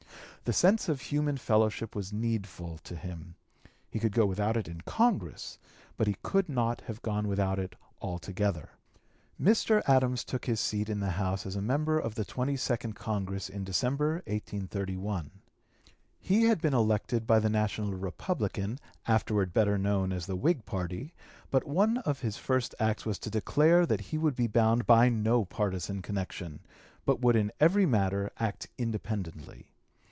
[0.43, 3.35] The sense of human fellowship was needful to him;
[3.89, 5.57] he could go without it in Congress,
[5.95, 8.71] but he could not have gone without it altogether.
[9.41, 9.81] Mr.
[9.87, 13.47] Adams took his seat in the House as a member of the twenty second Congress
[13.47, 15.29] in December, 1831.
[16.19, 18.77] He had been elected by the National Republican,
[19.07, 21.13] afterward better known as the Whig party,
[21.49, 22.27] but one of (p.
[22.27, 26.01] 233) his first acts was to declare that he would be bound by no partisan
[26.01, 26.59] connection,
[27.05, 29.67] but would in every matter act independently.